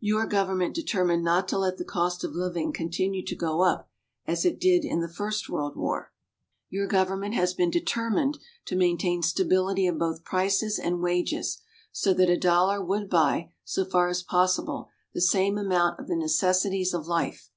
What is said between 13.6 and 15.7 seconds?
so far as possible, the same